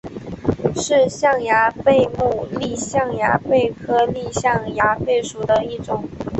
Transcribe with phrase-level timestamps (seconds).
[0.75, 6.09] 是象牙贝目丽象牙贝科丽象牙贝属的一种。